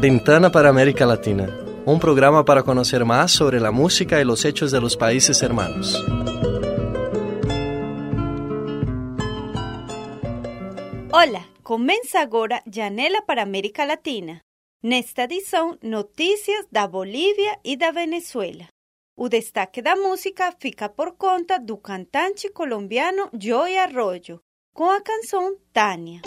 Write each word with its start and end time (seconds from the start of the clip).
Ventana 0.00 0.50
para 0.50 0.70
América 0.70 1.04
Latina, 1.04 1.46
un 1.84 2.00
programa 2.00 2.44
para 2.44 2.62
conocer 2.62 3.04
más 3.04 3.32
sobre 3.32 3.60
la 3.60 3.70
música 3.70 4.18
y 4.18 4.24
los 4.24 4.46
hechos 4.46 4.70
de 4.70 4.80
los 4.80 4.96
países 4.96 5.42
hermanos. 5.42 6.02
Hola, 11.12 11.46
comienza 11.62 12.20
agora 12.22 12.62
Janela 12.64 13.20
para 13.26 13.42
América 13.42 13.84
Latina. 13.84 14.40
Nesta 14.82 15.24
edição, 15.24 15.76
notícias 15.82 16.66
da 16.72 16.86
Bolívia 16.86 17.58
e 17.62 17.76
da 17.76 17.90
Venezuela. 17.90 18.68
O 19.18 19.28
destaque 19.28 19.82
da 19.82 19.96
música 19.96 20.50
fica 20.58 20.88
por 20.88 21.18
conta 21.18 21.58
do 21.58 21.76
cantante 21.76 22.48
colombiano 22.48 23.28
Joey 23.38 23.76
Arroyo, 23.76 24.40
com 24.72 24.88
a 24.88 25.00
canção 25.00 25.56
Tânia. 25.72 26.22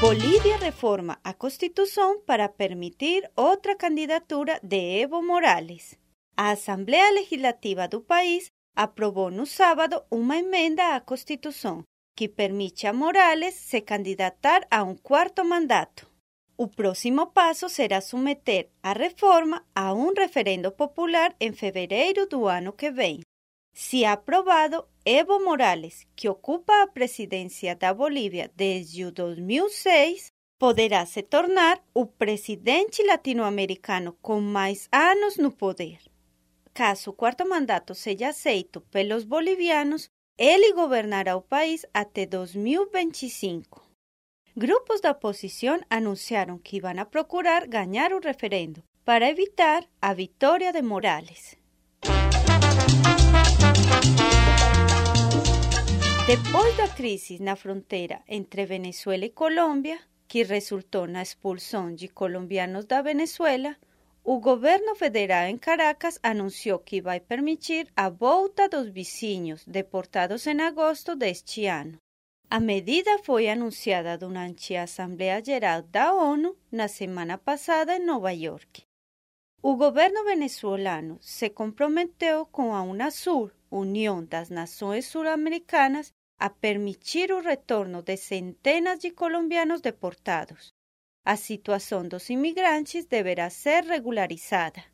Bolívia 0.00 0.56
reforma 0.58 1.18
a 1.22 1.32
Constituição 1.32 2.20
para 2.20 2.48
permitir 2.48 3.30
outra 3.36 3.76
candidatura 3.76 4.58
de 4.62 5.02
Evo 5.02 5.22
Morales. 5.22 5.98
A 6.36 6.50
Assembleia 6.50 7.12
Legislativa 7.12 7.86
do 7.86 8.00
país 8.00 8.48
aprovou 8.74 9.30
no 9.30 9.46
sábado 9.46 10.02
uma 10.10 10.36
emenda 10.36 10.96
à 10.96 11.00
Constituição 11.00 11.82
que 12.16 12.28
permite 12.28 12.86
a 12.86 12.92
Morales 12.92 13.54
se 13.54 13.80
candidatar 13.80 14.66
a 14.70 14.82
um 14.82 14.94
quarto 14.94 15.44
mandato. 15.44 16.08
O 16.56 16.68
próximo 16.68 17.26
passo 17.26 17.68
será 17.68 18.00
submeter 18.00 18.68
a 18.82 18.92
reforma 18.92 19.64
a 19.74 19.92
um 19.92 20.12
referendo 20.12 20.70
popular 20.70 21.34
em 21.40 21.52
fevereiro 21.52 22.26
do 22.26 22.46
ano 22.46 22.72
que 22.72 22.90
vem. 22.90 23.20
Se 23.76 24.04
aprovado, 24.04 24.86
Evo 25.04 25.44
Morales, 25.44 26.06
que 26.14 26.28
ocupa 26.28 26.84
a 26.84 26.86
presidência 26.86 27.74
da 27.74 27.92
Bolívia 27.92 28.48
desde 28.54 29.04
o 29.04 29.10
2006, 29.10 30.30
poderá 30.60 31.04
se 31.04 31.24
tornar 31.24 31.82
o 31.92 32.06
presidente 32.06 33.02
latino-americano 33.02 34.16
com 34.22 34.40
mais 34.40 34.88
anos 34.92 35.36
no 35.36 35.50
poder. 35.50 35.98
Caso 36.72 37.10
o 37.10 37.12
quarto 37.12 37.48
mandato 37.48 37.96
seja 37.96 38.28
aceito 38.28 38.80
pelos 38.92 39.24
bolivianos, 39.24 40.08
ele 40.38 40.72
governará 40.72 41.36
o 41.36 41.42
país 41.42 41.84
até 41.92 42.26
2025. 42.26 43.84
Grupos 44.56 45.00
da 45.00 45.10
oposição 45.10 45.80
anunciaram 45.90 46.58
que 46.58 46.80
vão 46.80 46.96
a 46.96 47.04
procurar 47.04 47.66
ganhar 47.66 48.12
o 48.12 48.20
referendo 48.20 48.84
para 49.04 49.28
evitar 49.28 49.84
a 50.00 50.14
vitória 50.14 50.72
de 50.72 50.80
Morales. 50.80 51.63
Depois 56.26 56.76
da 56.76 56.88
crise 56.88 57.38
na 57.38 57.54
fronteira 57.54 58.22
entre 58.26 58.66
Venezuela 58.66 59.24
e 59.26 59.30
Colômbia, 59.30 59.98
que 60.26 60.42
resultou 60.42 61.06
na 61.06 61.22
expulsão 61.22 61.94
de 61.94 62.08
colombianos 62.08 62.86
da 62.86 63.02
Venezuela, 63.02 63.76
o 64.24 64.40
governo 64.40 64.94
federal 64.94 65.44
em 65.46 65.58
Caracas 65.58 66.18
anunciou 66.22 66.78
que 66.78 67.02
vai 67.02 67.20
permitir 67.20 67.86
a 67.94 68.08
volta 68.08 68.68
dos 68.68 68.88
vizinhos 68.88 69.64
deportados 69.66 70.46
em 70.46 70.60
agosto 70.62 71.14
deste 71.14 71.66
ano. 71.66 71.98
A 72.50 72.58
medida 72.58 73.18
foi 73.18 73.48
anunciada 73.48 74.16
durante 74.16 74.74
a 74.74 74.84
Assembleia 74.84 75.44
Geral 75.44 75.82
da 75.82 76.14
ONU 76.14 76.56
na 76.72 76.88
semana 76.88 77.36
passada 77.36 77.96
em 77.96 78.04
Nova 78.04 78.32
York. 78.32 78.84
O 79.66 79.76
governo 79.76 80.24
venezuelano 80.24 81.16
se 81.22 81.48
comprometeu 81.48 82.44
com 82.44 82.74
a 82.74 82.82
UNASUR, 82.82 83.50
União 83.70 84.22
das 84.22 84.50
Nações 84.50 85.06
Sul-Americanas, 85.06 86.12
a 86.38 86.50
permitir 86.50 87.32
o 87.32 87.40
retorno 87.40 88.02
de 88.02 88.14
centenas 88.18 88.98
de 88.98 89.10
colombianos 89.10 89.80
deportados. 89.80 90.74
A 91.24 91.34
situação 91.36 92.06
dos 92.06 92.28
imigrantes 92.28 93.06
deverá 93.06 93.48
ser 93.48 93.84
regularizada. 93.84 94.84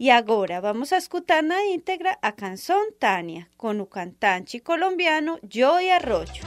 E 0.00 0.10
agora 0.10 0.60
vamos 0.60 0.92
a 0.92 0.98
escutar 0.98 1.40
na 1.40 1.64
íntegra 1.66 2.18
a 2.20 2.32
canção 2.32 2.90
Tânia, 2.90 3.46
com 3.56 3.78
o 3.78 3.86
cantante 3.86 4.58
colombiano 4.58 5.38
Joey 5.48 5.92
Arroyo. 5.92 6.42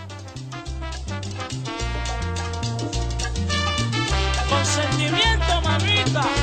Consentimiento, 4.49 5.53
mamita. 5.63 6.38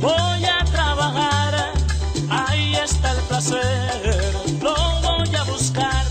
Voy 0.00 0.44
a 0.44 0.64
trabajar, 0.72 1.72
ahí 2.28 2.74
está 2.74 3.12
el 3.12 3.18
placer, 3.28 4.34
lo 4.60 4.74
voy 5.00 5.36
a 5.36 5.44
buscar, 5.44 6.04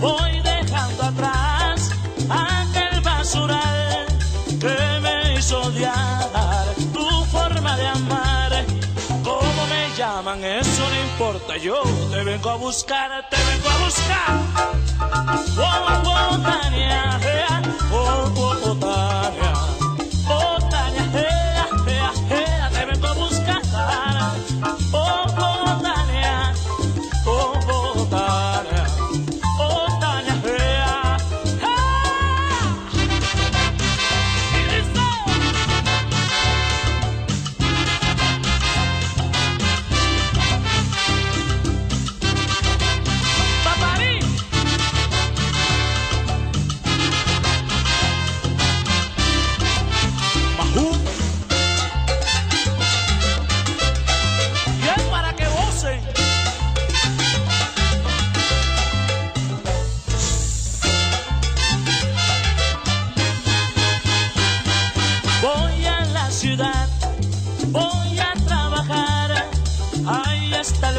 voy 0.00 0.40
dejando 0.40 1.02
atrás 1.04 1.92
aquel 2.28 3.00
basural 3.02 4.06
que 4.58 5.00
me 5.00 5.34
hizo 5.34 5.62
odiar 5.62 6.74
tu 6.92 7.24
forma 7.26 7.76
de 7.76 7.86
amar. 7.86 8.64
¿Cómo 9.22 9.66
me 9.68 9.96
llaman? 9.96 10.42
Eso 10.42 10.82
no 10.88 11.00
importa, 11.02 11.56
yo 11.56 11.80
te 12.10 12.24
vengo 12.24 12.50
a 12.50 12.56
buscar, 12.56 13.28
te 13.30 13.36
vengo 13.44 13.68
a 13.68 13.84
buscar. 13.84 14.70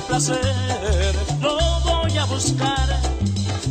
Placer, 0.08 1.16
lo 1.42 1.58
voy 1.82 2.18
a 2.18 2.26
buscar, 2.26 3.00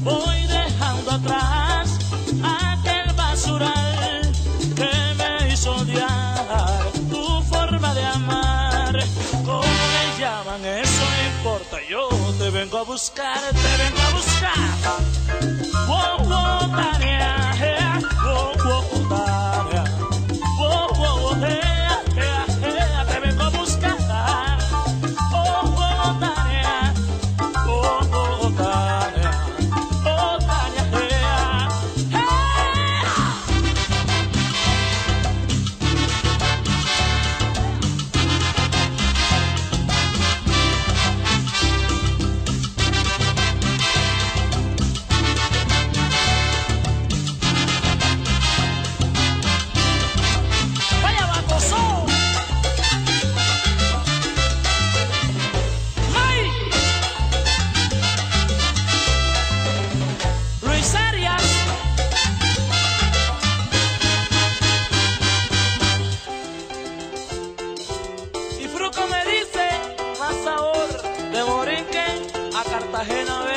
voy 0.03 0.47
dejando 0.47 1.11
atrás 1.11 1.99
aquel 2.43 3.13
basural 3.15 4.33
que 4.75 4.91
me 5.17 5.53
hizo 5.53 5.73
odiar 5.77 6.93
tu 7.11 7.43
forma 7.43 7.95
de 7.95 8.05
amar. 8.05 8.99
¿Cómo 9.45 9.63
me 9.63 10.21
llaman? 10.21 10.65
Eso 10.65 11.03
no 11.17 11.37
importa, 11.37 11.77
yo 11.89 12.09
te 12.39 12.51
vengo 12.51 12.79
a 12.79 12.83
buscar, 12.83 13.41
te 13.51 13.83
vengo 13.83 14.01
a 14.01 14.11
buscar. 14.11 15.01
Cartagena 72.81 73.50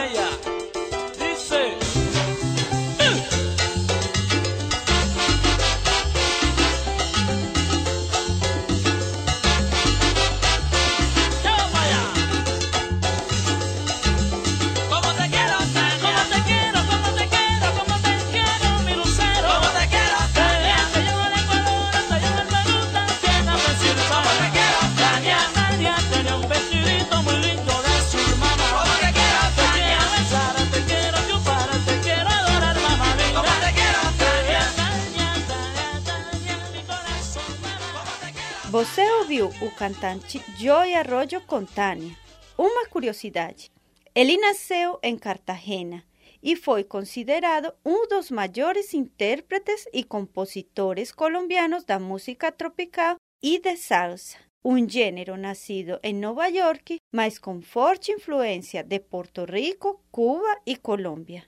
Você 38.74 39.04
ouviu 39.20 39.50
o 39.62 39.70
cantante 39.76 40.42
Joy 40.58 40.96
Arroyo 40.96 41.40
com 41.42 41.64
Tânia. 41.64 42.18
Uma 42.58 42.88
curiosidade: 42.88 43.72
ele 44.16 44.36
nasceu 44.36 44.98
em 45.04 45.16
Cartagena 45.16 46.04
e 46.42 46.56
foi 46.56 46.84
considerado 46.84 47.72
um 47.86 48.08
dos 48.08 48.32
maiores 48.32 48.96
intérpretes 48.96 49.86
e 49.94 50.04
compositores 50.04 51.12
colombianos 51.12 51.84
da 51.84 52.00
música 52.00 52.52
tropical 52.52 53.18
e 53.44 53.60
de 53.60 53.78
salsa. 53.78 54.40
Um 54.66 54.90
gênero 54.90 55.38
nascido 55.38 56.00
em 56.02 56.16
Nova 56.16 56.48
York, 56.48 56.98
mas 57.14 57.38
com 57.38 57.62
forte 57.62 58.12
influência 58.12 58.84
de 58.84 59.00
Porto 59.00 59.46
Rico, 59.46 60.04
Cuba 60.10 60.58
e 60.66 60.76
Colômbia. 60.78 61.44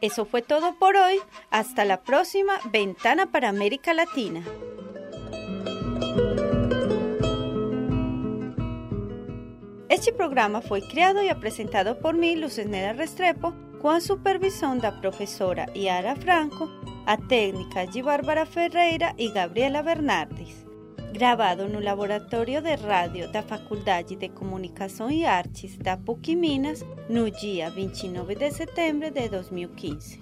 Eso 0.00 0.24
fue 0.24 0.42
todo 0.42 0.72
por 0.80 0.96
hoy. 0.96 1.22
Hasta 1.48 1.84
la 1.84 1.98
próxima 1.98 2.58
Ventana 2.72 3.28
para 3.28 3.50
América 3.50 3.92
Latina. 3.92 4.42
Este 10.02 10.14
programa 10.14 10.60
foi 10.60 10.80
criado 10.80 11.20
e 11.20 11.28
apresentado 11.30 11.94
por 11.94 12.12
mim, 12.12 12.34
Luceneda 12.34 12.92
Restrepo, 12.92 13.52
com 13.80 13.88
a 13.88 14.00
supervisão 14.00 14.76
da 14.76 14.90
professora 14.90 15.64
Yara 15.76 16.16
Franco, 16.16 16.68
a 17.06 17.16
técnica 17.16 17.86
de 17.86 18.02
Bárbara 18.02 18.44
Ferreira 18.44 19.14
e 19.16 19.30
Gabriela 19.30 19.80
Bernardes. 19.80 20.66
Gravado 21.12 21.68
no 21.68 21.78
Laboratório 21.78 22.60
de 22.60 22.74
Rádio 22.74 23.30
da 23.30 23.44
Faculdade 23.44 24.16
de 24.16 24.28
Comunicação 24.28 25.08
e 25.08 25.24
Artes 25.24 25.78
da 25.78 25.96
PUC 25.96 26.34
Minas, 26.34 26.84
no 27.08 27.30
dia 27.30 27.70
29 27.70 28.34
de 28.34 28.50
setembro 28.50 29.08
de 29.08 29.28
2015. 29.28 30.20